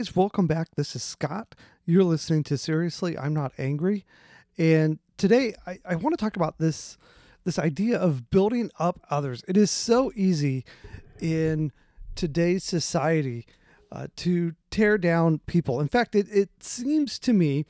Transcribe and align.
guys, 0.00 0.16
welcome 0.16 0.46
back. 0.46 0.68
This 0.76 0.96
is 0.96 1.02
Scott. 1.02 1.54
You're 1.84 2.04
listening 2.04 2.42
to 2.44 2.56
Seriously, 2.56 3.18
I'm 3.18 3.34
Not 3.34 3.52
Angry. 3.58 4.06
And 4.56 4.98
today 5.18 5.52
I, 5.66 5.78
I 5.84 5.96
want 5.96 6.16
to 6.18 6.24
talk 6.24 6.36
about 6.36 6.56
this 6.56 6.96
this 7.44 7.58
idea 7.58 7.98
of 7.98 8.30
building 8.30 8.70
up 8.78 8.98
others. 9.10 9.44
It 9.46 9.58
is 9.58 9.70
so 9.70 10.10
easy 10.16 10.64
in 11.20 11.70
today's 12.14 12.64
society 12.64 13.44
uh, 13.92 14.06
to 14.16 14.54
tear 14.70 14.96
down 14.96 15.40
people. 15.44 15.82
In 15.82 15.88
fact, 15.88 16.14
it, 16.14 16.28
it 16.30 16.48
seems 16.60 17.18
to 17.18 17.34
me 17.34 17.66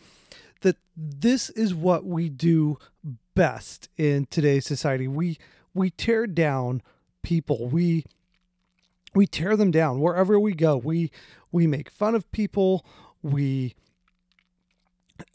that 0.61 0.77
this 0.97 1.51
is 1.51 1.75
what 1.75 2.05
we 2.05 2.29
do 2.29 2.79
best 3.35 3.89
in 3.97 4.27
today's 4.31 4.67
society. 4.67 5.09
We 5.09 5.37
we 5.75 5.91
tear 5.91 6.29
down 6.29 6.81
people. 7.25 7.67
We 7.67 8.05
we 9.15 9.27
tear 9.27 9.57
them 9.57 9.73
down 9.73 9.99
wherever 9.99 10.39
we 10.39 10.55
go. 10.55 10.77
We 10.77 11.11
we 11.53 11.67
make 11.67 11.91
fun 11.91 12.14
of 12.14 12.30
people. 12.32 12.85
We 13.23 13.75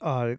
uh, 0.02 0.36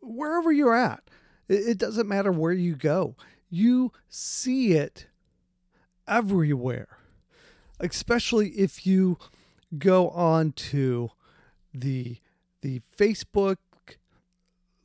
wherever 0.00 0.52
you're 0.52 0.74
at, 0.74 1.02
it, 1.48 1.68
it 1.68 1.78
doesn't 1.78 2.08
matter 2.08 2.32
where 2.32 2.52
you 2.52 2.74
go. 2.74 3.16
You 3.48 3.92
see 4.08 4.72
it 4.72 5.06
everywhere, 6.06 6.98
especially 7.78 8.50
if 8.50 8.86
you 8.86 9.18
go 9.78 10.10
on 10.10 10.52
to 10.52 11.10
the 11.72 12.18
the 12.62 12.80
Facebook. 12.98 13.56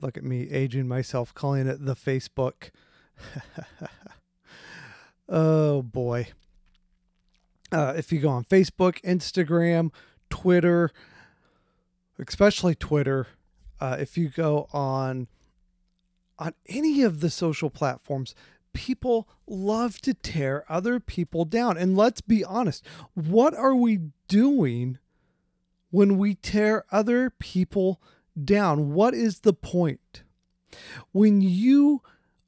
Look 0.01 0.17
at 0.17 0.23
me 0.23 0.49
aging 0.49 0.87
myself, 0.87 1.33
calling 1.33 1.67
it 1.67 1.85
the 1.85 1.95
Facebook. 1.95 2.69
oh 5.29 5.81
boy. 5.81 6.27
Uh, 7.71 7.93
if 7.97 8.11
you 8.11 8.19
go 8.19 8.29
on 8.29 8.45
Facebook, 8.45 9.01
Instagram, 9.01 9.91
Twitter, 10.29 10.91
especially 12.19 12.75
Twitter, 12.75 13.27
uh, 13.79 13.97
if 13.99 14.17
you 14.17 14.29
go 14.29 14.67
on 14.73 15.27
on 16.37 16.53
any 16.67 17.01
of 17.01 17.21
the 17.21 17.29
social 17.29 17.69
platforms, 17.69 18.35
people 18.73 19.27
love 19.47 20.01
to 20.01 20.13
tear 20.13 20.65
other 20.67 20.99
people 20.99 21.45
down. 21.45 21.77
And 21.77 21.95
let's 21.95 22.21
be 22.21 22.43
honest, 22.43 22.85
what 23.13 23.53
are 23.53 23.75
we 23.75 23.99
doing 24.27 24.99
when 25.91 26.17
we 26.17 26.35
tear 26.35 26.83
other 26.91 27.29
people 27.29 28.01
down? 28.41 28.93
What 28.93 29.13
is 29.13 29.39
the 29.39 29.53
point? 29.53 30.23
When 31.13 31.39
you 31.41 32.01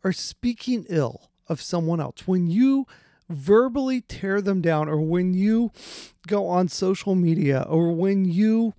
are 0.03 0.11
speaking 0.11 0.85
ill 0.89 1.31
of 1.47 1.61
someone 1.61 2.01
else, 2.01 2.27
when 2.27 2.47
you 2.47 2.85
verbally 3.29 4.01
tear 4.01 4.41
them 4.41 4.61
down, 4.61 4.87
or 4.87 4.99
when 5.01 5.33
you 5.33 5.71
go 6.27 6.47
on 6.47 6.67
social 6.67 7.15
media, 7.15 7.65
or 7.67 7.91
when 7.91 8.25
you 8.25 8.73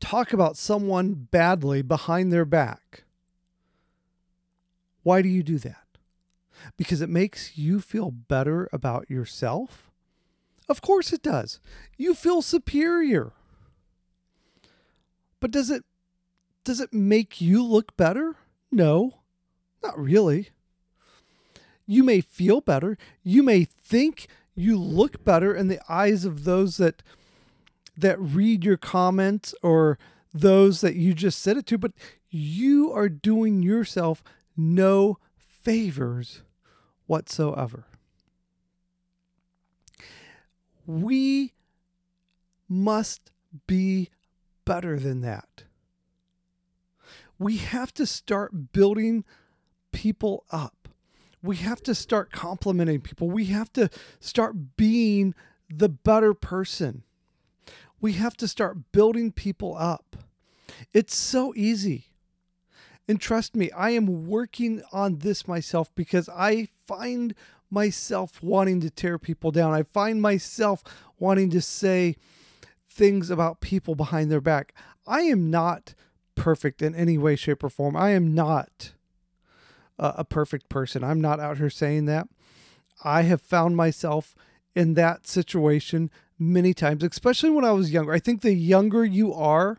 talk 0.00 0.32
about 0.32 0.56
someone 0.56 1.12
badly 1.30 1.82
behind 1.82 2.32
their 2.32 2.44
back, 2.44 3.04
why 5.02 5.22
do 5.22 5.28
you 5.28 5.42
do 5.42 5.58
that? 5.58 5.84
Because 6.76 7.00
it 7.00 7.08
makes 7.08 7.56
you 7.56 7.80
feel 7.80 8.10
better 8.10 8.68
about 8.72 9.10
yourself? 9.10 9.90
Of 10.68 10.82
course 10.82 11.12
it 11.12 11.22
does. 11.22 11.58
You 11.96 12.14
feel 12.14 12.42
superior. 12.42 13.32
But 15.40 15.50
does 15.50 15.70
it 15.70 15.84
does 16.64 16.80
it 16.80 16.92
make 16.92 17.40
you 17.40 17.64
look 17.64 17.96
better? 17.96 18.36
No. 18.70 19.20
Not 19.82 19.98
really. 19.98 20.50
You 21.90 22.04
may 22.04 22.20
feel 22.20 22.60
better. 22.60 22.96
You 23.24 23.42
may 23.42 23.64
think 23.64 24.28
you 24.54 24.78
look 24.78 25.24
better 25.24 25.52
in 25.52 25.66
the 25.66 25.80
eyes 25.88 26.24
of 26.24 26.44
those 26.44 26.76
that 26.76 27.02
that 27.96 28.16
read 28.20 28.64
your 28.64 28.76
comments 28.76 29.56
or 29.60 29.98
those 30.32 30.82
that 30.82 30.94
you 30.94 31.14
just 31.14 31.40
said 31.40 31.56
it 31.56 31.66
to, 31.66 31.78
but 31.78 31.90
you 32.30 32.92
are 32.92 33.08
doing 33.08 33.64
yourself 33.64 34.22
no 34.56 35.18
favors 35.36 36.42
whatsoever. 37.08 37.86
We 40.86 41.54
must 42.68 43.32
be 43.66 44.10
better 44.64 44.96
than 44.96 45.22
that. 45.22 45.64
We 47.36 47.56
have 47.56 47.92
to 47.94 48.06
start 48.06 48.70
building 48.70 49.24
people 49.90 50.44
up. 50.52 50.79
We 51.42 51.56
have 51.56 51.82
to 51.84 51.94
start 51.94 52.32
complimenting 52.32 53.00
people. 53.00 53.30
We 53.30 53.46
have 53.46 53.72
to 53.74 53.88
start 54.18 54.76
being 54.76 55.34
the 55.68 55.88
better 55.88 56.34
person. 56.34 57.02
We 58.00 58.14
have 58.14 58.36
to 58.38 58.48
start 58.48 58.92
building 58.92 59.32
people 59.32 59.76
up. 59.76 60.16
It's 60.92 61.14
so 61.14 61.52
easy. 61.56 62.06
And 63.08 63.20
trust 63.20 63.56
me, 63.56 63.70
I 63.72 63.90
am 63.90 64.26
working 64.26 64.82
on 64.92 65.18
this 65.18 65.48
myself 65.48 65.92
because 65.94 66.28
I 66.28 66.68
find 66.86 67.34
myself 67.70 68.42
wanting 68.42 68.80
to 68.80 68.90
tear 68.90 69.18
people 69.18 69.50
down. 69.50 69.72
I 69.72 69.82
find 69.82 70.20
myself 70.22 70.82
wanting 71.18 71.50
to 71.50 71.60
say 71.60 72.16
things 72.88 73.30
about 73.30 73.60
people 73.60 73.94
behind 73.94 74.30
their 74.30 74.40
back. 74.40 74.74
I 75.06 75.22
am 75.22 75.50
not 75.50 75.94
perfect 76.34 76.82
in 76.82 76.94
any 76.94 77.18
way, 77.18 77.36
shape, 77.36 77.62
or 77.64 77.70
form. 77.70 77.96
I 77.96 78.10
am 78.10 78.34
not 78.34 78.92
a, 80.00 80.24
perfect 80.24 80.68
person. 80.68 81.04
I'm 81.04 81.20
not 81.20 81.40
out 81.40 81.58
here 81.58 81.70
saying 81.70 82.06
that. 82.06 82.28
I 83.04 83.22
have 83.22 83.40
found 83.40 83.76
myself 83.76 84.34
in 84.74 84.94
that 84.94 85.26
situation 85.26 86.10
many 86.38 86.72
times, 86.72 87.02
especially 87.02 87.50
when 87.50 87.64
I 87.64 87.72
was 87.72 87.92
younger. 87.92 88.12
I 88.12 88.18
think 88.18 88.40
the 88.40 88.54
younger 88.54 89.04
you 89.04 89.32
are, 89.34 89.78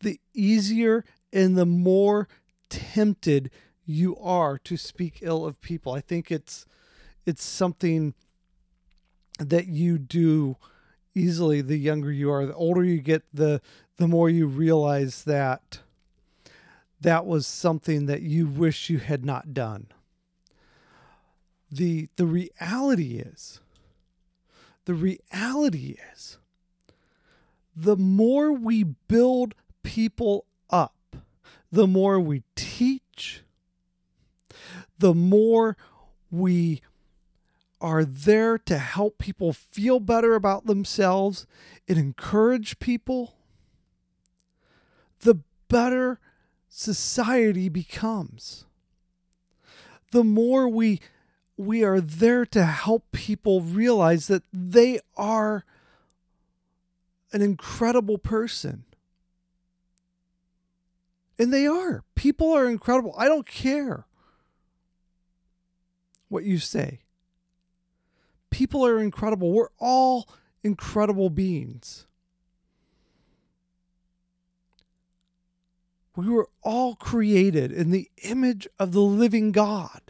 the 0.00 0.18
easier 0.34 1.04
and 1.32 1.56
the 1.56 1.66
more 1.66 2.28
tempted 2.70 3.50
you 3.84 4.16
are 4.16 4.58
to 4.58 4.76
speak 4.76 5.18
ill 5.20 5.44
of 5.44 5.60
people. 5.60 5.92
I 5.92 6.00
think 6.00 6.30
it's 6.30 6.66
it's 7.24 7.44
something 7.44 8.14
that 9.38 9.66
you 9.66 9.98
do 9.98 10.56
easily 11.14 11.60
the 11.60 11.76
younger 11.76 12.12
you 12.12 12.30
are. 12.30 12.46
The 12.46 12.54
older 12.54 12.84
you 12.84 13.00
get, 13.00 13.22
the 13.32 13.60
the 13.96 14.08
more 14.08 14.28
you 14.28 14.46
realize 14.46 15.24
that 15.24 15.80
that 17.00 17.26
was 17.26 17.46
something 17.46 18.06
that 18.06 18.22
you 18.22 18.46
wish 18.46 18.90
you 18.90 18.98
had 18.98 19.24
not 19.24 19.52
done. 19.52 19.88
The 21.70 22.08
the 22.16 22.26
reality 22.26 23.18
is 23.18 23.60
the 24.84 24.94
reality 24.94 25.96
is 26.12 26.38
the 27.74 27.96
more 27.96 28.52
we 28.52 28.82
build 28.84 29.54
people 29.82 30.46
up, 30.70 31.16
the 31.70 31.86
more 31.86 32.18
we 32.18 32.42
teach, 32.54 33.42
the 34.98 35.14
more 35.14 35.76
we 36.30 36.80
are 37.80 38.04
there 38.04 38.56
to 38.56 38.78
help 38.78 39.18
people 39.18 39.52
feel 39.52 40.00
better 40.00 40.34
about 40.34 40.66
themselves 40.66 41.46
and 41.86 41.98
encourage 41.98 42.78
people, 42.78 43.34
the 45.20 45.40
better 45.68 46.18
society 46.76 47.70
becomes. 47.70 48.66
The 50.12 50.22
more 50.22 50.68
we 50.68 51.00
we 51.56 51.82
are 51.82 52.02
there 52.02 52.44
to 52.44 52.64
help 52.64 53.10
people 53.12 53.62
realize 53.62 54.26
that 54.26 54.42
they 54.52 55.00
are 55.16 55.64
an 57.32 57.40
incredible 57.40 58.18
person. 58.18 58.84
And 61.38 61.50
they 61.50 61.66
are. 61.66 62.04
People 62.14 62.52
are 62.52 62.68
incredible. 62.68 63.14
I 63.16 63.26
don't 63.26 63.46
care 63.46 64.04
what 66.28 66.44
you 66.44 66.58
say. 66.58 67.00
People 68.50 68.86
are 68.86 68.98
incredible. 68.98 69.50
We're 69.50 69.68
all 69.78 70.28
incredible 70.62 71.30
beings. 71.30 72.06
We 76.16 76.30
were 76.30 76.48
all 76.62 76.96
created 76.96 77.70
in 77.70 77.90
the 77.90 78.10
image 78.22 78.66
of 78.78 78.92
the 78.92 79.02
living 79.02 79.52
God. 79.52 80.00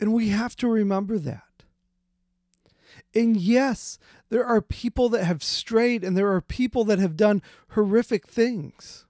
And 0.00 0.12
we 0.12 0.30
have 0.30 0.56
to 0.56 0.68
remember 0.68 1.18
that. 1.18 1.42
And 3.14 3.36
yes, 3.36 3.98
there 4.30 4.44
are 4.44 4.60
people 4.60 5.08
that 5.10 5.24
have 5.24 5.44
strayed 5.44 6.02
and 6.02 6.16
there 6.16 6.32
are 6.32 6.40
people 6.40 6.82
that 6.84 6.98
have 6.98 7.16
done 7.16 7.40
horrific 7.68 8.26
things. 8.26 9.06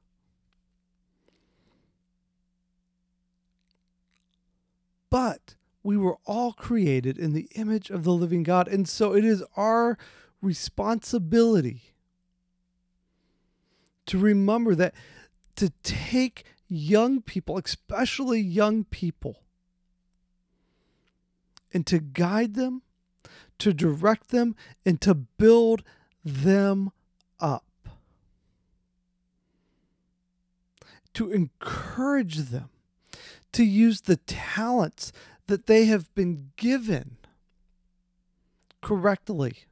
But 5.08 5.54
we 5.82 5.96
were 5.96 6.18
all 6.26 6.52
created 6.52 7.16
in 7.16 7.32
the 7.32 7.48
image 7.54 7.88
of 7.88 8.04
the 8.04 8.12
living 8.12 8.42
God. 8.42 8.68
And 8.68 8.86
so 8.86 9.14
it 9.14 9.24
is 9.24 9.42
our 9.56 9.96
responsibility 10.42 11.93
to 14.06 14.18
remember 14.18 14.74
that 14.74 14.94
to 15.56 15.70
take 15.82 16.44
young 16.68 17.20
people, 17.22 17.58
especially 17.58 18.40
young 18.40 18.84
people, 18.84 19.42
and 21.72 21.86
to 21.86 21.98
guide 21.98 22.54
them, 22.54 22.82
to 23.58 23.72
direct 23.72 24.28
them, 24.28 24.56
and 24.84 25.00
to 25.00 25.14
build 25.14 25.82
them 26.24 26.90
up. 27.40 27.64
To 31.14 31.30
encourage 31.30 32.36
them 32.36 32.70
to 33.52 33.64
use 33.64 34.02
the 34.02 34.16
talents 34.16 35.12
that 35.46 35.66
they 35.66 35.84
have 35.84 36.12
been 36.14 36.50
given 36.56 37.16
correctly, 38.82 39.64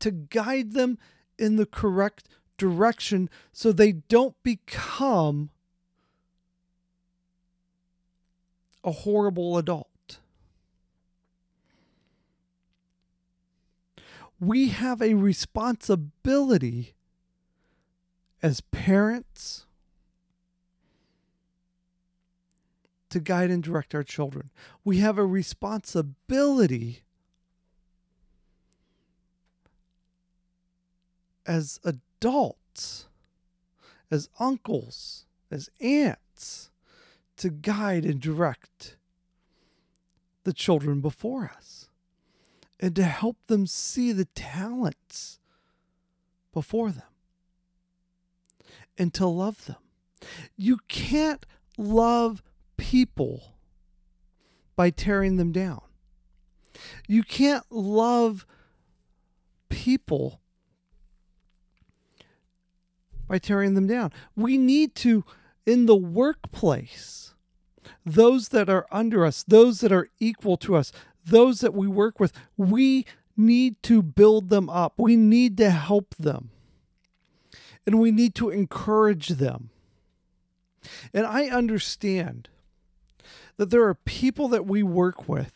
to 0.00 0.10
guide 0.10 0.72
them 0.72 0.98
in 1.40 1.56
the 1.56 1.66
correct 1.66 2.28
direction 2.58 3.30
so 3.52 3.72
they 3.72 3.92
don't 3.92 4.40
become 4.42 5.50
a 8.84 8.92
horrible 8.92 9.56
adult. 9.56 10.18
We 14.38 14.68
have 14.68 15.02
a 15.02 15.14
responsibility 15.14 16.94
as 18.42 18.60
parents 18.60 19.66
to 23.10 23.20
guide 23.20 23.50
and 23.50 23.62
direct 23.62 23.94
our 23.94 24.02
children. 24.02 24.50
We 24.84 24.98
have 24.98 25.18
a 25.18 25.26
responsibility 25.26 27.02
as 31.50 31.80
adults, 31.82 33.08
as 34.08 34.28
uncles, 34.38 35.26
as 35.50 35.68
aunts, 35.80 36.70
to 37.36 37.50
guide 37.50 38.04
and 38.04 38.20
direct 38.20 38.96
the 40.44 40.52
children 40.52 41.00
before 41.00 41.50
us 41.56 41.88
and 42.78 42.94
to 42.94 43.02
help 43.02 43.36
them 43.48 43.66
see 43.66 44.12
the 44.12 44.26
talents 44.26 45.40
before 46.52 46.92
them 46.92 47.02
and 48.96 49.12
to 49.12 49.26
love 49.26 49.66
them. 49.66 49.82
You 50.56 50.78
can't 50.86 51.44
love 51.76 52.44
people 52.76 53.56
by 54.76 54.90
tearing 54.90 55.36
them 55.36 55.50
down. 55.50 55.80
You 57.08 57.24
can't 57.24 57.64
love 57.70 58.46
people 59.68 60.39
by 63.30 63.38
tearing 63.38 63.74
them 63.74 63.86
down. 63.86 64.12
We 64.34 64.58
need 64.58 64.96
to, 64.96 65.24
in 65.64 65.86
the 65.86 65.94
workplace, 65.94 67.32
those 68.04 68.48
that 68.48 68.68
are 68.68 68.88
under 68.90 69.24
us, 69.24 69.44
those 69.46 69.78
that 69.82 69.92
are 69.92 70.08
equal 70.18 70.56
to 70.56 70.74
us, 70.74 70.90
those 71.24 71.60
that 71.60 71.72
we 71.72 71.86
work 71.86 72.18
with, 72.18 72.32
we 72.56 73.06
need 73.36 73.80
to 73.84 74.02
build 74.02 74.48
them 74.48 74.68
up. 74.68 74.94
We 74.96 75.14
need 75.14 75.56
to 75.58 75.70
help 75.70 76.16
them. 76.16 76.50
And 77.86 78.00
we 78.00 78.10
need 78.10 78.34
to 78.34 78.50
encourage 78.50 79.28
them. 79.28 79.70
And 81.14 81.24
I 81.24 81.44
understand 81.50 82.48
that 83.58 83.70
there 83.70 83.84
are 83.84 83.94
people 83.94 84.48
that 84.48 84.66
we 84.66 84.82
work 84.82 85.28
with 85.28 85.52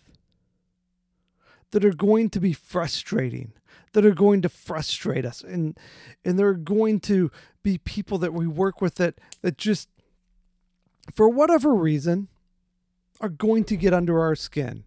that 1.73 1.85
are 1.85 1.93
going 1.93 2.31
to 2.31 2.39
be 2.39 2.53
frustrating, 2.53 3.53
that 3.93 4.05
are 4.05 4.15
going 4.15 4.43
to 4.43 4.49
frustrate 4.49 5.25
us. 5.25 5.43
And 5.43 5.79
and 6.25 6.39
there 6.39 6.49
are 6.49 6.55
going 6.55 7.01
to 7.01 7.31
be 7.63 7.79
people 7.79 8.19
that 8.19 8.35
we 8.35 8.47
work 8.47 8.81
with 8.81 8.97
that 8.97 9.15
that 9.43 9.59
just 9.59 9.89
for 11.13 11.29
whatever 11.29 11.75
reason 11.75 12.29
are 13.21 13.29
going 13.29 13.65
to 13.65 13.77
get 13.77 13.93
under 13.93 14.21
our 14.21 14.35
skin. 14.35 14.85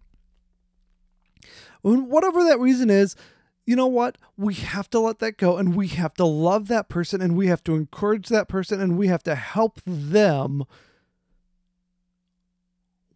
And 1.84 2.08
whatever 2.08 2.42
that 2.44 2.58
reason 2.58 2.90
is, 2.90 3.16
you 3.64 3.76
know 3.76 3.86
what? 3.86 4.16
We 4.36 4.54
have 4.54 4.88
to 4.90 4.98
let 4.98 5.18
that 5.18 5.36
go 5.36 5.58
and 5.58 5.74
we 5.74 5.88
have 5.88 6.14
to 6.14 6.24
love 6.24 6.68
that 6.68 6.88
person 6.88 7.20
and 7.20 7.36
we 7.36 7.48
have 7.48 7.62
to 7.64 7.74
encourage 7.74 8.28
that 8.28 8.48
person 8.48 8.80
and 8.80 8.96
we 8.96 9.08
have 9.08 9.22
to 9.24 9.34
help 9.34 9.80
them 9.84 10.64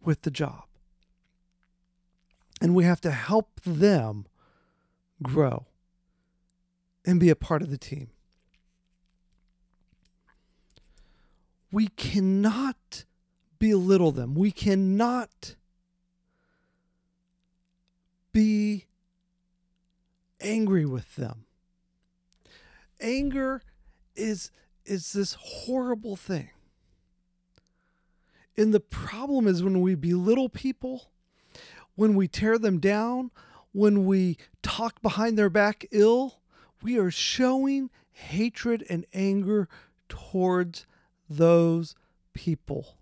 with 0.03 0.21
the 0.21 0.31
job. 0.31 0.63
And 2.61 2.75
we 2.75 2.83
have 2.83 3.01
to 3.01 3.11
help 3.11 3.61
them 3.61 4.25
grow 5.23 5.65
and 7.05 7.19
be 7.19 7.29
a 7.29 7.35
part 7.35 7.61
of 7.61 7.69
the 7.69 7.77
team. 7.77 8.09
We 11.71 11.87
cannot 11.87 13.05
belittle 13.57 14.11
them. 14.11 14.35
We 14.35 14.51
cannot 14.51 15.55
be 18.31 18.85
angry 20.39 20.85
with 20.85 21.15
them. 21.15 21.45
Anger 22.99 23.63
is 24.15 24.51
is 24.85 25.13
this 25.13 25.37
horrible 25.39 26.15
thing. 26.15 26.49
And 28.57 28.73
the 28.73 28.79
problem 28.79 29.47
is 29.47 29.63
when 29.63 29.81
we 29.81 29.95
belittle 29.95 30.49
people, 30.49 31.11
when 31.95 32.15
we 32.15 32.27
tear 32.27 32.59
them 32.59 32.79
down, 32.79 33.31
when 33.73 34.05
we 34.05 34.37
talk 34.61 35.01
behind 35.01 35.37
their 35.37 35.49
back 35.49 35.85
ill, 35.91 36.39
we 36.81 36.97
are 36.97 37.11
showing 37.11 37.89
hatred 38.11 38.85
and 38.89 39.05
anger 39.13 39.67
towards 40.07 40.85
those 41.29 41.95
people. 42.33 42.97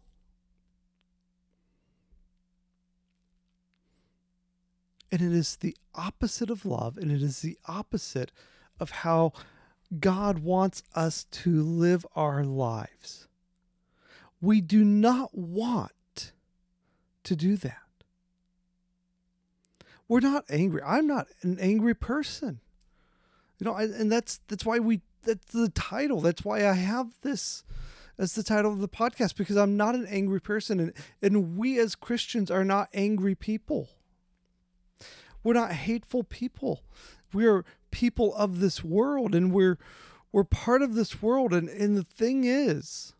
And 5.12 5.21
it 5.21 5.33
is 5.33 5.57
the 5.57 5.75
opposite 5.94 6.50
of 6.50 6.65
love, 6.65 6.97
and 6.97 7.12
it 7.12 7.21
is 7.21 7.41
the 7.41 7.57
opposite 7.68 8.31
of 8.79 8.91
how 8.91 9.33
God 10.00 10.39
wants 10.39 10.83
us 10.95 11.25
to 11.25 11.62
live 11.62 12.06
our 12.15 12.45
lives. 12.45 13.27
We 14.39 14.62
do 14.62 14.85
not 14.85 15.38
want 15.38 16.31
to 17.25 17.35
do 17.35 17.57
that. 17.57 17.90
We're 20.11 20.19
not 20.19 20.43
angry. 20.49 20.81
I'm 20.85 21.07
not 21.07 21.27
an 21.41 21.57
angry 21.61 21.93
person. 21.95 22.59
You 23.57 23.63
know, 23.63 23.77
and 23.77 24.11
that's 24.11 24.41
that's 24.49 24.65
why 24.65 24.77
we 24.77 24.99
that's 25.23 25.53
the 25.53 25.69
title. 25.69 26.19
That's 26.19 26.43
why 26.43 26.67
I 26.67 26.73
have 26.73 27.13
this 27.21 27.63
as 28.17 28.35
the 28.35 28.43
title 28.43 28.73
of 28.73 28.79
the 28.79 28.89
podcast 28.89 29.37
because 29.37 29.55
I'm 29.55 29.77
not 29.77 29.95
an 29.95 30.05
angry 30.07 30.41
person 30.41 30.81
and 30.81 30.93
and 31.21 31.55
we 31.55 31.79
as 31.79 31.95
Christians 31.95 32.51
are 32.51 32.65
not 32.65 32.89
angry 32.93 33.35
people. 33.35 33.87
We're 35.45 35.53
not 35.53 35.71
hateful 35.71 36.25
people. 36.25 36.83
We're 37.31 37.63
people 37.89 38.35
of 38.35 38.59
this 38.59 38.83
world 38.83 39.33
and 39.33 39.53
we're 39.53 39.77
we're 40.33 40.44
part 40.44 40.81
of 40.81 40.94
this 40.94 41.21
world 41.21 41.53
and 41.53 41.69
and 41.69 41.95
the 41.95 42.03
thing 42.03 42.44
is 42.44 43.13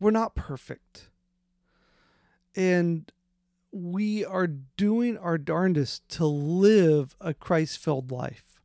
we're 0.00 0.10
not 0.10 0.34
perfect. 0.34 1.08
And 2.56 3.12
we 3.72 4.24
are 4.24 4.46
doing 4.46 5.16
our 5.16 5.38
darndest 5.38 6.08
to 6.10 6.26
live 6.26 7.16
a 7.20 7.32
Christ 7.32 7.78
filled 7.78 8.12
life 8.12 8.60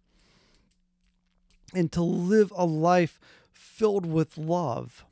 and 1.74 1.92
to 1.94 2.02
live 2.02 2.52
a 2.56 2.66
life 2.66 3.20
filled 3.52 4.06
with 4.06 4.38
love. 4.38 5.06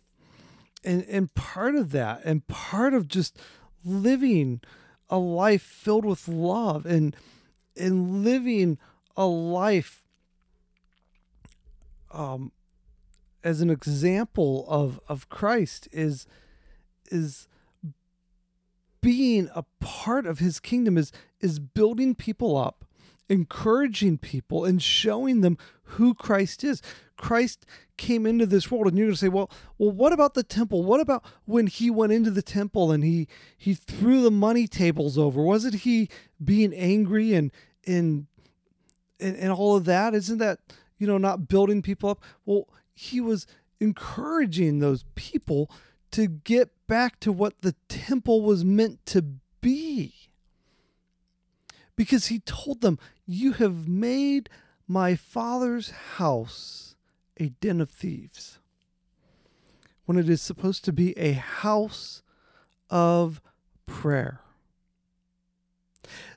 And, 0.83 1.03
and 1.05 1.33
part 1.33 1.75
of 1.75 1.91
that, 1.91 2.21
and 2.25 2.45
part 2.47 2.93
of 2.93 3.07
just 3.07 3.39
living 3.83 4.61
a 5.09 5.17
life 5.17 5.63
filled 5.63 6.05
with 6.05 6.27
love 6.27 6.85
and, 6.85 7.15
and 7.75 8.23
living 8.23 8.77
a 9.17 9.25
life 9.25 10.03
um, 12.11 12.51
as 13.43 13.61
an 13.61 13.69
example 13.69 14.65
of 14.67 14.99
of 15.07 15.29
Christ 15.29 15.87
is 15.91 16.25
is 17.11 17.47
being 19.05 19.49
a 19.53 19.63
part 19.79 20.25
of 20.25 20.39
his 20.39 20.59
kingdom 20.59 20.97
is 20.97 21.11
is 21.39 21.59
building 21.59 22.15
people 22.15 22.57
up 22.57 22.85
encouraging 23.29 24.17
people 24.17 24.65
and 24.65 24.81
showing 24.81 25.41
them 25.41 25.57
who 25.83 26.13
Christ 26.13 26.63
is. 26.63 26.81
Christ 27.15 27.67
came 27.97 28.25
into 28.25 28.47
this 28.47 28.69
world 28.71 28.87
and 28.87 28.97
you're 28.97 29.07
going 29.07 29.13
to 29.13 29.19
say, 29.19 29.29
"Well, 29.29 29.51
well 29.77 29.91
what 29.91 30.11
about 30.11 30.33
the 30.33 30.41
temple? 30.41 30.83
What 30.83 30.99
about 30.99 31.23
when 31.45 31.67
he 31.67 31.91
went 31.91 32.13
into 32.13 32.31
the 32.31 32.41
temple 32.41 32.91
and 32.91 33.03
he 33.03 33.27
he 33.55 33.75
threw 33.75 34.23
the 34.23 34.31
money 34.31 34.67
tables 34.67 35.19
over? 35.19 35.43
Wasn't 35.43 35.75
he 35.75 36.09
being 36.43 36.73
angry 36.73 37.35
and 37.35 37.51
and 37.85 38.25
and, 39.19 39.35
and 39.37 39.51
all 39.51 39.75
of 39.75 39.85
that? 39.85 40.15
Isn't 40.15 40.39
that, 40.39 40.59
you 40.97 41.05
know, 41.05 41.19
not 41.19 41.47
building 41.47 41.83
people 41.83 42.09
up? 42.09 42.23
Well, 42.43 42.67
he 42.95 43.21
was 43.21 43.45
encouraging 43.79 44.79
those 44.79 45.05
people 45.13 45.69
to 46.11 46.27
get 46.27 46.71
back 46.87 47.19
to 47.21 47.31
what 47.31 47.61
the 47.61 47.75
temple 47.87 48.41
was 48.41 48.63
meant 48.63 49.05
to 49.07 49.21
be. 49.61 50.13
Because 51.95 52.27
he 52.27 52.39
told 52.39 52.81
them, 52.81 52.99
You 53.25 53.53
have 53.53 53.87
made 53.87 54.49
my 54.87 55.15
father's 55.15 55.91
house 56.17 56.95
a 57.37 57.49
den 57.49 57.81
of 57.81 57.89
thieves, 57.89 58.59
when 60.05 60.17
it 60.17 60.29
is 60.29 60.41
supposed 60.41 60.85
to 60.85 60.93
be 60.93 61.17
a 61.17 61.33
house 61.33 62.21
of 62.89 63.41
prayer. 63.85 64.41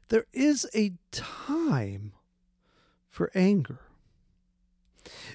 there 0.08 0.26
is 0.32 0.66
a 0.74 0.92
time 1.10 2.12
for 3.10 3.30
anger. 3.34 3.80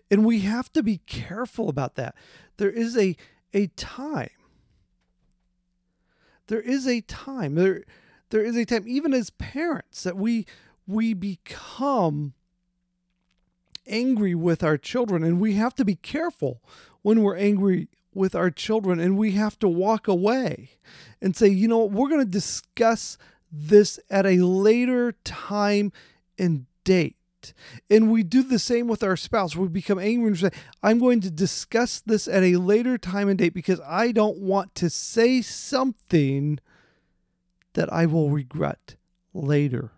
And 0.09 0.25
we 0.25 0.39
have 0.41 0.71
to 0.73 0.81
be 0.81 0.97
careful 1.05 1.69
about 1.69 1.95
that. 1.95 2.15
There 2.57 2.71
is 2.71 2.97
a, 2.97 3.15
a 3.53 3.67
time. 3.67 4.29
There 6.47 6.61
is 6.61 6.87
a 6.87 7.01
time. 7.01 7.55
There, 7.55 7.83
there 8.29 8.43
is 8.43 8.55
a 8.55 8.65
time, 8.65 8.85
even 8.87 9.13
as 9.13 9.29
parents, 9.31 10.03
that 10.03 10.17
we 10.17 10.45
we 10.85 11.13
become 11.13 12.33
angry 13.87 14.35
with 14.35 14.63
our 14.63 14.77
children. 14.77 15.23
And 15.23 15.39
we 15.39 15.53
have 15.53 15.75
to 15.75 15.85
be 15.85 15.95
careful 15.95 16.61
when 17.01 17.21
we're 17.21 17.37
angry 17.37 17.89
with 18.13 18.35
our 18.35 18.51
children 18.51 18.99
and 18.99 19.17
we 19.17 19.31
have 19.31 19.57
to 19.59 19.67
walk 19.67 20.07
away 20.07 20.69
and 21.21 21.35
say, 21.35 21.47
you 21.47 21.67
know, 21.67 21.83
we're 21.83 22.09
going 22.09 22.25
to 22.25 22.31
discuss 22.31 23.17
this 23.51 23.99
at 24.09 24.25
a 24.25 24.37
later 24.37 25.13
time 25.23 25.91
and 26.37 26.65
date. 26.83 27.15
And 27.89 28.11
we 28.11 28.23
do 28.23 28.43
the 28.43 28.59
same 28.59 28.87
with 28.87 29.03
our 29.03 29.17
spouse. 29.17 29.55
We 29.55 29.67
become 29.67 29.99
angry 29.99 30.27
and 30.27 30.39
say, 30.39 30.51
I'm 30.81 30.99
going 30.99 31.19
to 31.21 31.31
discuss 31.31 31.99
this 31.99 32.27
at 32.27 32.43
a 32.43 32.57
later 32.57 32.97
time 32.97 33.27
and 33.27 33.37
date 33.37 33.53
because 33.53 33.81
I 33.85 34.11
don't 34.11 34.37
want 34.37 34.75
to 34.75 34.89
say 34.89 35.41
something 35.41 36.59
that 37.73 37.91
I 37.91 38.05
will 38.05 38.29
regret 38.29 38.95
later. 39.33 39.91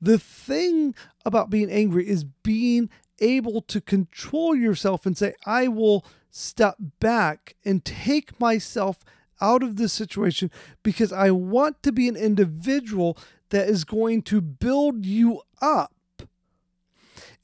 The 0.00 0.18
thing 0.18 0.94
about 1.24 1.50
being 1.50 1.70
angry 1.70 2.08
is 2.08 2.24
being 2.24 2.88
able 3.20 3.60
to 3.62 3.80
control 3.80 4.54
yourself 4.54 5.04
and 5.04 5.16
say, 5.16 5.34
I 5.44 5.68
will 5.68 6.04
step 6.30 6.76
back 7.00 7.56
and 7.64 7.84
take 7.84 8.40
myself 8.40 9.00
out 9.40 9.62
of 9.62 9.76
this 9.76 9.92
situation 9.92 10.50
because 10.82 11.12
I 11.12 11.30
want 11.30 11.82
to 11.82 11.92
be 11.92 12.08
an 12.08 12.16
individual 12.16 13.18
that 13.52 13.68
is 13.68 13.84
going 13.84 14.22
to 14.22 14.40
build 14.40 15.04
you 15.04 15.42
up. 15.60 15.92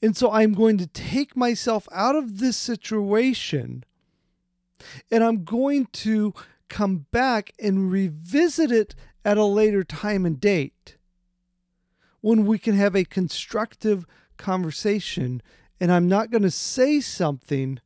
And 0.01 0.17
so 0.17 0.31
I'm 0.31 0.53
going 0.53 0.77
to 0.79 0.87
take 0.87 1.37
myself 1.37 1.87
out 1.91 2.15
of 2.15 2.39
this 2.39 2.57
situation 2.57 3.83
and 5.11 5.23
I'm 5.23 5.43
going 5.43 5.85
to 5.85 6.33
come 6.67 7.05
back 7.11 7.53
and 7.59 7.91
revisit 7.91 8.71
it 8.71 8.95
at 9.23 9.37
a 9.37 9.43
later 9.43 9.83
time 9.83 10.25
and 10.25 10.39
date 10.39 10.97
when 12.21 12.45
we 12.45 12.57
can 12.57 12.75
have 12.75 12.95
a 12.95 13.05
constructive 13.05 14.05
conversation 14.37 15.43
and 15.79 15.91
I'm 15.91 16.07
not 16.07 16.31
going 16.31 16.41
to 16.41 16.51
say 16.51 17.01
something 17.01 17.79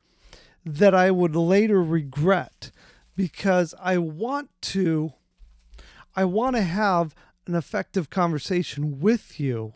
that 0.65 0.95
I 0.95 1.11
would 1.11 1.35
later 1.35 1.83
regret 1.83 2.71
because 3.17 3.75
I 3.81 3.97
want 3.97 4.49
to 4.61 5.11
I 6.15 6.25
want 6.25 6.55
to 6.55 6.61
have 6.61 7.15
an 7.47 7.55
effective 7.55 8.09
conversation 8.09 8.99
with 8.99 9.39
you 9.39 9.73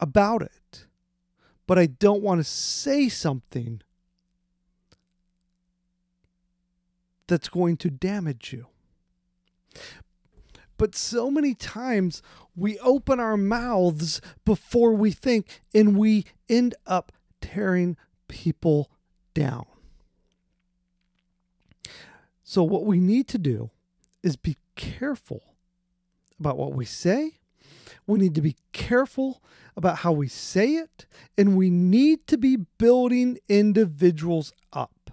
about 0.00 0.42
it. 0.42 0.86
But 1.66 1.78
I 1.78 1.86
don't 1.86 2.22
want 2.22 2.40
to 2.40 2.44
say 2.44 3.08
something 3.08 3.80
that's 7.28 7.48
going 7.48 7.76
to 7.78 7.90
damage 7.90 8.52
you. 8.52 8.66
But 10.76 10.96
so 10.96 11.30
many 11.30 11.54
times 11.54 12.22
we 12.56 12.78
open 12.80 13.20
our 13.20 13.36
mouths 13.36 14.20
before 14.44 14.92
we 14.92 15.12
think 15.12 15.60
and 15.72 15.96
we 15.96 16.26
end 16.48 16.74
up 16.86 17.12
tearing 17.40 17.96
people 18.28 18.90
down. 19.32 19.66
So, 22.42 22.62
what 22.62 22.84
we 22.84 23.00
need 23.00 23.28
to 23.28 23.38
do 23.38 23.70
is 24.22 24.36
be 24.36 24.56
careful 24.76 25.51
about 26.42 26.58
what 26.58 26.74
we 26.74 26.84
say. 26.84 27.38
We 28.04 28.18
need 28.18 28.34
to 28.34 28.42
be 28.42 28.56
careful 28.72 29.40
about 29.76 29.98
how 29.98 30.10
we 30.10 30.26
say 30.26 30.74
it. 30.74 31.06
And 31.38 31.56
we 31.56 31.70
need 31.70 32.26
to 32.26 32.36
be 32.36 32.56
building 32.78 33.38
individuals 33.48 34.52
up. 34.72 35.12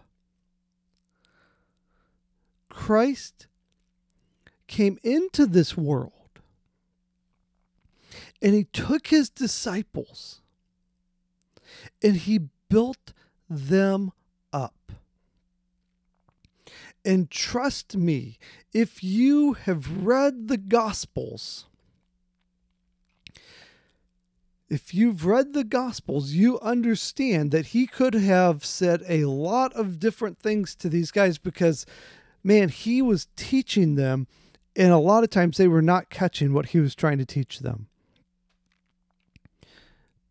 Christ 2.69 3.45
came 4.65 4.97
into 5.03 5.45
this 5.45 5.77
world 5.77 6.13
and 8.41 8.55
he 8.55 8.63
took 8.63 9.07
his 9.07 9.29
disciples 9.29 10.41
and 12.01 12.15
he 12.15 12.39
built 12.69 13.13
them. 13.49 14.13
And 17.09 17.31
trust 17.31 17.97
me, 17.97 18.37
if 18.71 19.03
you 19.03 19.53
have 19.53 20.05
read 20.05 20.47
the 20.47 20.57
Gospels, 20.57 21.65
if 24.69 24.93
you've 24.93 25.25
read 25.25 25.53
the 25.53 25.63
Gospels, 25.63 26.33
you 26.33 26.59
understand 26.59 27.49
that 27.49 27.67
he 27.67 27.87
could 27.87 28.13
have 28.13 28.63
said 28.63 29.01
a 29.09 29.25
lot 29.25 29.73
of 29.73 29.97
different 29.97 30.37
things 30.37 30.75
to 30.75 30.87
these 30.87 31.09
guys 31.09 31.39
because, 31.39 31.87
man, 32.43 32.69
he 32.69 33.01
was 33.01 33.27
teaching 33.35 33.95
them, 33.95 34.27
and 34.75 34.91
a 34.91 34.99
lot 34.99 35.23
of 35.23 35.31
times 35.31 35.57
they 35.57 35.67
were 35.67 35.81
not 35.81 36.11
catching 36.11 36.53
what 36.53 36.67
he 36.67 36.79
was 36.79 36.93
trying 36.93 37.17
to 37.17 37.25
teach 37.25 37.57
them 37.57 37.88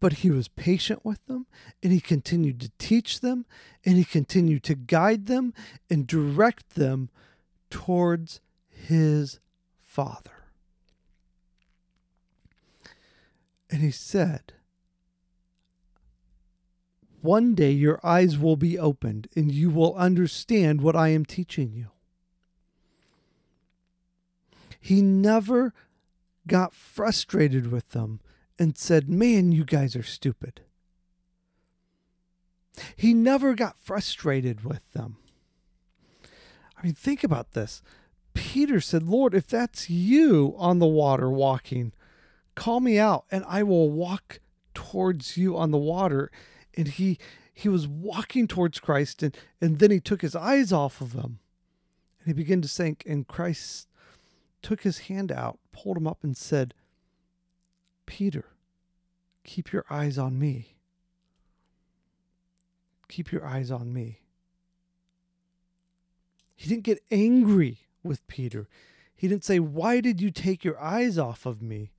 but 0.01 0.15
he 0.15 0.31
was 0.31 0.49
patient 0.49 1.05
with 1.05 1.25
them 1.27 1.47
and 1.83 1.93
he 1.93 2.01
continued 2.01 2.61
to 2.61 2.71
teach 2.79 3.21
them 3.21 3.45
and 3.85 3.97
he 3.97 4.05
continued 4.05 4.63
to 4.65 4.75
guide 4.75 5.27
them 5.27 5.53
and 5.91 6.07
direct 6.07 6.75
them 6.75 7.11
towards 7.71 8.41
his 8.69 9.41
Father. 9.83 10.31
And 13.71 13.83
he 13.83 13.91
said, 13.91 14.55
One 17.21 17.55
day 17.55 17.73
your 17.73 18.01
eyes 18.05 18.39
will 18.39 18.57
be 18.57 18.79
opened 18.79 19.29
and 19.35 19.53
you 19.53 19.71
will 19.71 19.95
understand 19.97 20.81
what 20.81 20.97
I 20.97 21.09
am 21.09 21.25
teaching 21.25 21.73
you. 21.73 21.89
He 24.81 25.03
never 25.03 25.75
got 26.47 26.73
frustrated 26.73 27.71
with 27.71 27.91
them 27.91 28.21
and 28.59 28.77
said, 28.77 29.09
Man, 29.09 29.53
you 29.53 29.65
guys 29.65 29.95
are 29.97 30.03
stupid. 30.03 30.63
He 32.97 33.15
never 33.15 33.55
got 33.55 33.79
frustrated 33.79 34.65
with 34.65 34.93
them. 34.93 35.17
I 36.77 36.85
mean, 36.85 36.95
think 36.95 37.25
about 37.25 37.53
this. 37.53 37.83
Peter 38.35 38.81
said, 38.81 39.03
Lord, 39.03 39.35
if 39.35 39.49
that's 39.49 39.91
you 39.91 40.55
on 40.59 40.79
the 40.79 40.87
water 40.87 41.29
walking, 41.29 41.93
call 42.55 42.81
me 42.81 42.99
out 42.99 43.25
and 43.31 43.45
I 43.49 43.63
will 43.65 43.91
walk 43.91 44.41
towards 44.75 45.37
you 45.37 45.57
on 45.57 45.73
the 45.73 45.79
water. 45.79 46.31
And 46.77 46.89
he 46.89 47.19
he 47.53 47.69
was 47.69 47.89
walking 47.89 48.47
towards 48.47 48.79
Christ 48.79 49.25
and, 49.25 49.37
and 49.61 49.81
then 49.81 49.91
he 49.91 49.99
took 49.99 50.23
his 50.23 50.37
eyes 50.37 50.73
off 50.73 51.01
of 51.01 51.15
him. 51.15 51.41
And 52.21 52.27
he 52.27 52.33
began 52.33 52.63
to 52.63 52.69
sink, 52.69 53.03
and 53.05 53.27
Christ 53.27 53.89
took 54.63 54.83
his 54.83 54.99
hand 55.01 55.33
out, 55.33 55.59
pulled 55.73 55.97
him 55.97 56.07
up, 56.07 56.23
and 56.23 56.37
said, 56.37 56.75
Peter, 58.09 58.47
keep 59.45 59.71
your 59.71 59.85
eyes 59.91 60.17
on 60.17 60.39
me. 60.39 60.77
Keep 63.07 63.31
your 63.31 63.45
eyes 63.45 63.71
on 63.71 63.93
me. 63.93 64.21
He 66.57 66.71
didn't 66.71 66.85
get 66.85 67.05
angry 67.11 67.81
with 68.03 68.27
Peter. 68.27 68.67
He 69.15 69.29
didn't 69.29 69.45
say, 69.45 69.59
Why 69.59 70.01
did 70.01 70.23
you 70.23 70.31
take 70.31 70.65
your 70.65 70.81
eyes 70.81 71.19
off 71.19 71.45
of 71.45 71.61
me? 71.61 71.93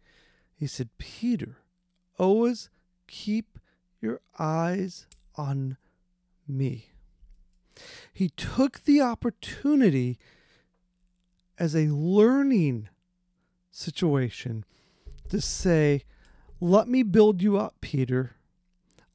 He 0.55 0.65
said, 0.65 0.89
Peter, 0.97 1.59
always 2.17 2.71
keep 3.07 3.59
your 4.01 4.19
eyes 4.39 5.05
on 5.35 5.77
me. 6.47 6.89
He 8.11 8.29
took 8.29 8.81
the 8.81 8.99
opportunity 8.99 10.17
as 11.59 11.75
a 11.75 11.93
learning 11.93 12.89
situation 13.69 14.65
to 15.29 15.41
say, 15.41 16.03
Let 16.59 16.87
me 16.87 17.03
build 17.03 17.41
you 17.41 17.57
up, 17.57 17.75
Peter. 17.81 18.35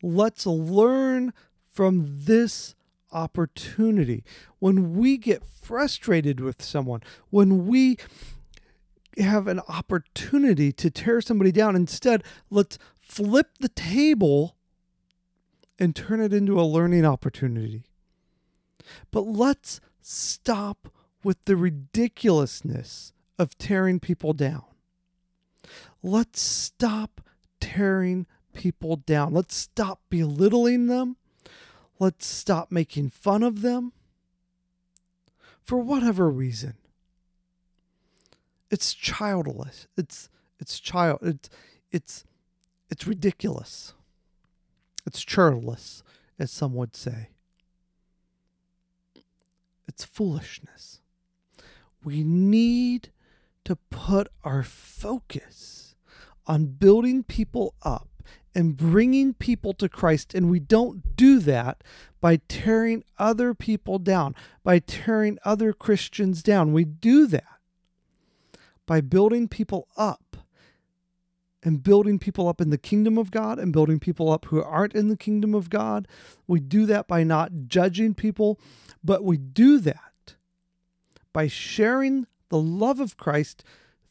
Let's 0.03 0.47
learn 0.47 1.33
from 1.69 2.05
this 2.25 2.75
opportunity. 3.13 4.25
When 4.59 4.95
we 4.95 5.17
get 5.17 5.45
frustrated 5.45 6.41
with 6.41 6.63
someone, 6.63 7.03
when 7.31 7.67
we 7.67 7.97
have 9.19 9.47
an 9.47 9.61
opportunity 9.69 10.73
to 10.73 10.91
tear 10.91 11.21
somebody 11.21 11.53
down, 11.53 11.77
instead, 11.77 12.25
let's 12.51 12.79
flip 13.01 13.51
the 13.61 13.69
table 13.69 14.57
and 15.79 15.95
turn 15.95 16.21
it 16.21 16.33
into 16.33 16.61
a 16.61 16.63
learning 16.63 17.05
opportunity. 17.05 17.85
But 19.11 19.23
let's 19.23 19.81
stop 20.01 20.89
with 21.23 21.45
the 21.45 21.57
ridiculousness 21.57 23.13
of 23.39 23.57
tearing 23.57 24.01
people 24.01 24.33
down. 24.33 24.65
Let's 26.03 26.41
stop 26.41 27.21
tearing 27.61 28.27
people 28.53 28.97
down. 28.97 29.33
Let's 29.33 29.55
stop 29.55 30.01
belittling 30.09 30.87
them. 30.87 31.17
Let's 31.99 32.27
stop 32.27 32.71
making 32.73 33.11
fun 33.11 33.43
of 33.43 33.63
them 33.63 33.93
for 35.63 35.79
whatever 35.79 36.31
reason. 36.31 36.75
It's 38.71 38.95
childless. 38.95 39.87
It's 39.97 40.29
it's 40.59 40.81
child 40.81 41.19
it's 41.23 41.49
it's 41.91 42.25
it's 42.91 43.07
ridiculous. 43.07 43.95
It's 45.07 45.23
childless, 45.23 46.03
as 46.39 46.51
some 46.51 46.75
would 46.75 46.97
say. 46.97 47.29
It's 49.87 50.05
foolishness. 50.05 51.01
We 52.03 52.23
need 52.25 53.11
to 53.65 53.77
put 53.91 54.29
our 54.43 54.63
focus 54.63 55.95
on 56.47 56.67
building 56.67 57.23
people 57.23 57.75
up 57.83 58.09
and 58.55 58.77
bringing 58.77 59.35
people 59.35 59.73
to 59.75 59.89
Christ. 59.89 60.35
And 60.35 60.51
we 60.51 60.61
don't 60.61 61.17
do 61.17 61.39
that 61.41 61.83
by 62.21 62.41
tearing 62.49 63.05
other 63.19 63.55
people 63.55 63.99
down, 63.99 64.35
by 64.63 64.79
tearing 64.79 65.39
other 65.45 65.73
Christians 65.73 66.43
down. 66.43 66.73
We 66.73 66.85
do 66.85 67.27
that 67.27 67.45
by 68.87 69.01
building 69.01 69.49
people 69.49 69.89
up 69.97 70.37
and 71.63 71.83
building 71.83 72.19
people 72.19 72.47
up 72.47 72.61
in 72.61 72.71
the 72.71 72.79
kingdom 72.79 73.17
of 73.17 73.31
God 73.31 73.59
and 73.59 73.73
building 73.73 73.99
people 73.99 74.31
up 74.31 74.45
who 74.47 74.63
aren't 74.63 74.95
in 74.95 75.09
the 75.09 75.17
kingdom 75.17 75.55
of 75.55 75.71
God. 75.71 76.07
We 76.47 76.61
do 76.61 76.85
that 76.87 77.09
by 77.09 77.25
not 77.25 77.67
judging 77.67 78.15
people, 78.15 78.61
but 79.03 79.25
we 79.25 79.39
do 79.39 79.79
that 79.81 80.35
by 81.33 81.49
sharing 81.49 82.27
the 82.49 82.61
love 82.61 83.01
of 83.01 83.17
Christ 83.17 83.65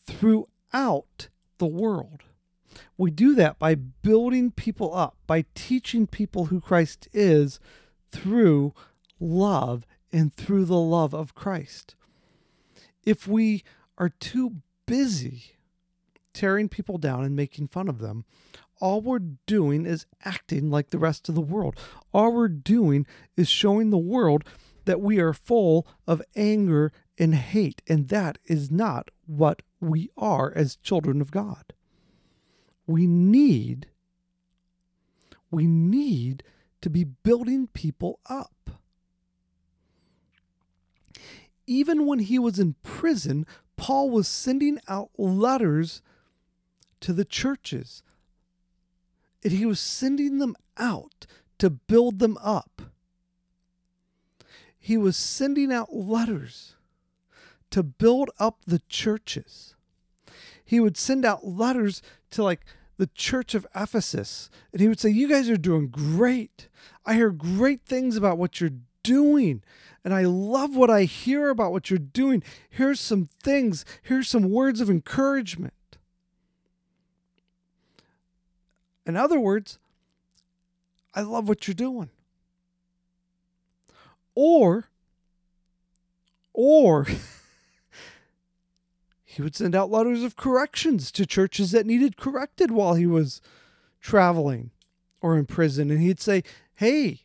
throughout 0.05 1.27
the 1.57 1.65
world. 1.65 2.23
We 2.97 3.11
do 3.11 3.35
that 3.35 3.59
by 3.59 3.75
building 3.75 4.51
people 4.51 4.95
up, 4.95 5.17
by 5.27 5.45
teaching 5.55 6.07
people 6.07 6.45
who 6.45 6.59
Christ 6.59 7.07
is 7.13 7.59
through 8.09 8.73
love 9.19 9.85
and 10.11 10.33
through 10.33 10.65
the 10.65 10.79
love 10.79 11.13
of 11.13 11.35
Christ. 11.35 11.95
If 13.05 13.27
we 13.27 13.63
are 13.97 14.09
too 14.09 14.57
busy 14.85 15.57
tearing 16.33 16.69
people 16.69 16.97
down 16.97 17.23
and 17.23 17.35
making 17.35 17.67
fun 17.67 17.87
of 17.87 17.99
them, 17.99 18.25
all 18.79 19.01
we're 19.01 19.19
doing 19.45 19.85
is 19.85 20.05
acting 20.25 20.69
like 20.69 20.89
the 20.89 20.97
rest 20.97 21.29
of 21.29 21.35
the 21.35 21.41
world. 21.41 21.79
All 22.13 22.33
we're 22.33 22.47
doing 22.47 23.05
is 23.37 23.47
showing 23.47 23.89
the 23.89 23.97
world 23.97 24.43
that 24.85 25.01
we 25.01 25.19
are 25.19 25.33
full 25.33 25.87
of 26.07 26.21
anger 26.35 26.91
and 27.17 27.35
hate, 27.35 27.81
and 27.87 28.09
that 28.09 28.37
is 28.45 28.71
not 28.71 29.09
what 29.25 29.61
we 29.79 30.09
are 30.17 30.51
as 30.55 30.75
children 30.75 31.21
of 31.21 31.31
God. 31.31 31.73
We 32.85 33.07
need 33.07 33.87
we 35.53 35.67
need 35.67 36.43
to 36.81 36.89
be 36.89 37.03
building 37.03 37.67
people 37.67 38.19
up. 38.25 38.71
Even 41.67 42.07
when 42.07 42.19
he 42.19 42.39
was 42.39 42.57
in 42.57 42.75
prison, 42.81 43.45
Paul 43.77 44.09
was 44.09 44.27
sending 44.27 44.79
out 44.87 45.11
letters 45.15 46.01
to 47.01 47.13
the 47.13 47.23
churches. 47.23 48.01
And 49.43 49.53
he 49.53 49.65
was 49.65 49.79
sending 49.79 50.39
them 50.39 50.55
out 50.77 51.27
to 51.59 51.69
build 51.69 52.17
them 52.17 52.37
up. 52.41 52.81
He 54.83 54.97
was 54.97 55.15
sending 55.15 55.71
out 55.71 55.95
letters 55.95 56.75
to 57.69 57.83
build 57.83 58.29
up 58.37 58.57
the 58.67 58.81
churches. 58.89 59.75
He 60.65 60.81
would 60.81 60.97
send 60.97 61.23
out 61.23 61.47
letters 61.47 62.01
to 62.31 62.43
like 62.43 62.65
the 62.97 63.07
church 63.15 63.55
of 63.55 63.65
Ephesus 63.73 64.49
and 64.73 64.81
he 64.81 64.89
would 64.89 64.99
say, 64.99 65.09
You 65.09 65.29
guys 65.29 65.49
are 65.49 65.55
doing 65.55 65.87
great. 65.87 66.67
I 67.05 67.13
hear 67.13 67.29
great 67.29 67.85
things 67.85 68.17
about 68.17 68.37
what 68.37 68.59
you're 68.59 68.71
doing. 69.03 69.63
And 70.03 70.13
I 70.13 70.23
love 70.23 70.75
what 70.75 70.89
I 70.89 71.03
hear 71.03 71.49
about 71.49 71.71
what 71.71 71.89
you're 71.89 71.97
doing. 71.97 72.43
Here's 72.69 72.99
some 72.99 73.29
things, 73.41 73.85
here's 74.01 74.27
some 74.27 74.49
words 74.49 74.81
of 74.81 74.89
encouragement. 74.89 75.97
In 79.05 79.15
other 79.15 79.39
words, 79.39 79.79
I 81.13 81.21
love 81.21 81.47
what 81.47 81.69
you're 81.69 81.73
doing. 81.73 82.09
Or, 84.35 84.85
or, 86.53 87.07
he 89.23 89.41
would 89.41 89.55
send 89.55 89.75
out 89.75 89.91
letters 89.91 90.23
of 90.23 90.35
corrections 90.35 91.11
to 91.11 91.25
churches 91.25 91.71
that 91.71 91.85
needed 91.85 92.17
corrected 92.17 92.71
while 92.71 92.95
he 92.95 93.05
was 93.05 93.41
traveling 94.01 94.71
or 95.21 95.37
in 95.37 95.45
prison. 95.45 95.89
And 95.89 96.01
he'd 96.01 96.19
say, 96.19 96.43
Hey, 96.75 97.21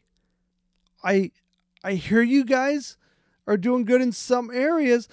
I 1.03 1.33
I 1.85 1.95
hear 1.95 2.23
you 2.23 2.45
guys 2.45 2.97
are 3.47 3.57
doing 3.57 3.85
good 3.85 4.01
in 4.01 4.13
some 4.13 4.51
areas, 4.53 5.09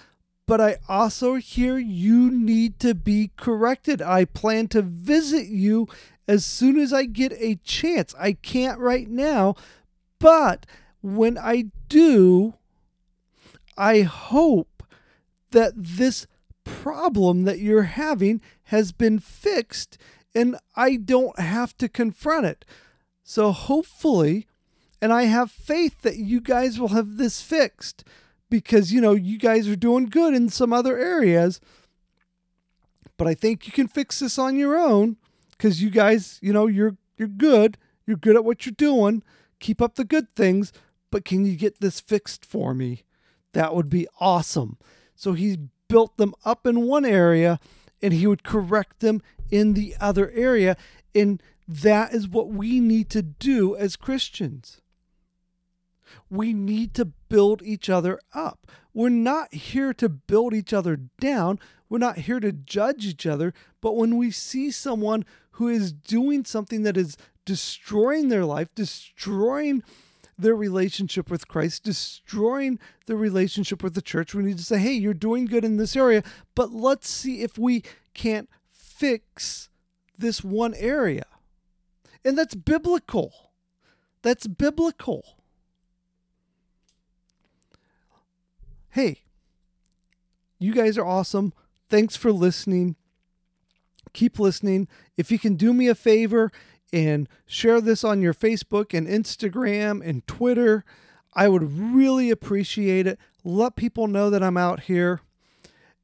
but 0.45 0.59
I 0.59 0.77
also 0.89 1.35
hear 1.35 1.77
you 1.77 2.31
need 2.31 2.79
to 2.79 2.93
be 2.93 3.31
corrected. 3.37 4.01
I 4.01 4.25
plan 4.25 4.67
to 4.69 4.81
visit 4.81 5.47
you 5.47 5.87
as 6.27 6.45
soon 6.45 6.79
as 6.79 6.91
I 6.91 7.05
get 7.05 7.33
a 7.33 7.55
chance. 7.63 8.13
I 8.19 8.33
can't 8.33 8.79
right 8.79 9.09
now, 9.09 9.55
but 10.19 10.65
when 11.05 11.37
I 11.37 11.65
do, 11.87 12.55
I 13.77 14.01
hope 14.01 14.83
that 15.51 15.73
this 15.75 16.25
problem 16.63 17.43
that 17.43 17.59
you're 17.59 17.83
having 17.83 18.41
has 18.65 18.91
been 18.91 19.19
fixed 19.19 19.99
and 20.33 20.57
I 20.75 20.95
don't 20.95 21.37
have 21.39 21.77
to 21.77 21.87
confront 21.87 22.47
it. 22.47 22.65
So 23.23 23.51
hopefully, 23.51 24.47
and 24.99 25.13
I 25.13 25.23
have 25.23 25.51
faith 25.51 26.01
that 26.01 26.17
you 26.17 26.41
guys 26.41 26.79
will 26.79 26.89
have 26.89 27.17
this 27.17 27.39
fixed 27.39 28.03
because, 28.49 28.91
you 28.91 28.99
know, 28.99 29.13
you 29.13 29.37
guys 29.37 29.67
are 29.67 29.75
doing 29.75 30.07
good 30.07 30.33
in 30.33 30.49
some 30.49 30.73
other 30.73 30.97
areas. 30.97 31.61
But 33.15 33.27
I 33.27 33.35
think 33.35 33.67
you 33.67 33.71
can 33.71 33.87
fix 33.87 34.19
this 34.19 34.39
on 34.39 34.57
your 34.57 34.75
own 34.75 35.17
because 35.51 35.83
you 35.83 35.91
guys, 35.91 36.39
you 36.41 36.51
know, 36.51 36.65
you're 36.65 36.97
you're 37.17 37.27
good. 37.27 37.77
You're 38.07 38.17
good 38.17 38.35
at 38.35 38.43
what 38.43 38.65
you're 38.65 38.73
doing. 38.75 39.23
Keep 39.59 39.81
up 39.81 39.95
the 39.95 40.03
good 40.03 40.35
things. 40.35 40.73
But 41.15 41.23
can 41.23 41.45
you 41.45 41.55
get 41.55 41.79
this 41.79 42.01
fixed 42.01 42.43
for 42.43 42.73
me? 42.73 43.05
That 43.53 43.73
would 43.73 43.89
be 43.89 44.05
awesome. 44.19 44.77
So 45.15 45.31
he 45.31 45.69
built 45.87 46.17
them 46.17 46.33
up 46.43 46.67
in 46.67 46.85
one 46.87 47.05
area 47.05 47.57
and 48.01 48.13
he 48.13 48.27
would 48.27 48.43
correct 48.43 48.99
them 48.99 49.21
in 49.49 49.75
the 49.75 49.95
other 50.01 50.29
area. 50.31 50.75
And 51.15 51.41
that 51.69 52.13
is 52.13 52.27
what 52.27 52.49
we 52.49 52.81
need 52.81 53.09
to 53.11 53.21
do 53.21 53.77
as 53.77 53.95
Christians. 53.95 54.81
We 56.29 56.51
need 56.51 56.93
to 56.95 57.05
build 57.05 57.61
each 57.61 57.89
other 57.89 58.19
up. 58.33 58.69
We're 58.93 59.07
not 59.07 59.53
here 59.53 59.93
to 59.93 60.09
build 60.09 60.53
each 60.53 60.73
other 60.73 60.97
down. 61.21 61.59
We're 61.87 61.97
not 61.97 62.17
here 62.17 62.41
to 62.41 62.51
judge 62.51 63.05
each 63.05 63.25
other. 63.25 63.53
But 63.79 63.95
when 63.95 64.17
we 64.17 64.31
see 64.31 64.69
someone 64.69 65.23
who 65.51 65.69
is 65.69 65.93
doing 65.93 66.43
something 66.43 66.83
that 66.83 66.97
is 66.97 67.15
destroying 67.45 68.27
their 68.27 68.43
life, 68.43 68.67
destroying 68.75 69.81
their 70.37 70.55
relationship 70.55 71.29
with 71.29 71.47
Christ, 71.47 71.83
destroying 71.83 72.79
the 73.05 73.15
relationship 73.15 73.81
with 73.81 73.95
the 73.95 74.01
church, 74.01 74.33
we 74.33 74.43
need 74.43 74.57
to 74.57 74.63
say, 74.63 74.79
hey, 74.79 74.93
you're 74.93 75.13
doing 75.13 75.45
good 75.45 75.63
in 75.63 75.77
this 75.77 75.95
area, 75.95 76.23
but 76.55 76.71
let's 76.71 77.09
see 77.09 77.41
if 77.41 77.57
we 77.57 77.83
can't 78.13 78.49
fix 78.71 79.69
this 80.17 80.43
one 80.43 80.73
area. 80.75 81.25
And 82.23 82.37
that's 82.37 82.55
biblical. 82.55 83.51
That's 84.21 84.47
biblical. 84.47 85.35
hey, 88.95 89.23
you 90.57 90.73
guys 90.73 90.97
are 90.97 91.05
awesome. 91.05 91.51
Thanks 91.89 92.15
for 92.15 92.31
listening. 92.31 92.95
Keep 94.13 94.39
listening. 94.39 94.87
If 95.17 95.31
you 95.31 95.37
can 95.37 95.55
do 95.55 95.73
me 95.73 95.89
a 95.89 95.95
favor 95.95 96.49
and 96.93 97.27
share 97.45 97.81
this 97.81 98.03
on 98.03 98.21
your 98.21 98.33
Facebook 98.33 98.97
and 98.97 99.07
Instagram 99.07 100.07
and 100.07 100.25
Twitter, 100.27 100.83
I 101.33 101.47
would 101.47 101.77
really 101.77 102.29
appreciate 102.29 103.07
it. 103.07 103.19
Let 103.43 103.75
people 103.75 104.07
know 104.07 104.29
that 104.29 104.43
I'm 104.43 104.57
out 104.57 104.81
here. 104.81 105.21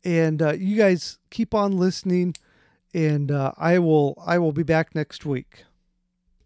And 0.03 0.41
uh, 0.41 0.53
you 0.53 0.77
guys 0.77 1.19
keep 1.29 1.53
on 1.53 1.77
listening, 1.77 2.33
and 2.93 3.31
uh, 3.31 3.51
I 3.57 3.77
will 3.77 4.21
I 4.25 4.39
will 4.39 4.51
be 4.51 4.63
back 4.63 4.95
next 4.95 5.25
week. 5.25 5.63